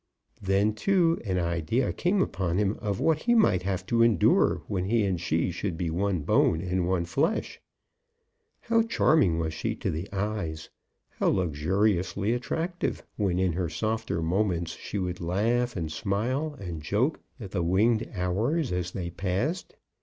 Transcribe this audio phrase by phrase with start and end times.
[0.41, 4.85] Then, too, an idea came upon him of what he might have to endure when
[4.85, 7.61] he and she should be one bone and one flesh.
[8.61, 10.71] How charming was she to the eyes!
[11.11, 17.19] how luxuriously attractive, when in her softer moments she would laugh, and smile, and joke
[17.39, 19.75] at the winged hours as they passed!